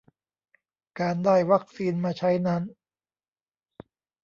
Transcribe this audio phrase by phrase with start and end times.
[0.99, 2.63] การได้วัคซีนมาใช้นั้น